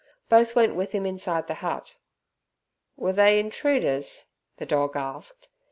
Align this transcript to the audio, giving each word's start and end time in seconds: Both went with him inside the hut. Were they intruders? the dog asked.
Both 0.29 0.55
went 0.55 0.73
with 0.73 0.93
him 0.93 1.05
inside 1.05 1.45
the 1.45 1.53
hut. 1.61 1.95
Were 2.95 3.13
they 3.13 3.39
intruders? 3.39 4.25
the 4.57 4.65
dog 4.65 4.95
asked. 4.95 5.49